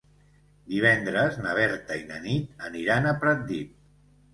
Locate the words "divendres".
0.75-1.37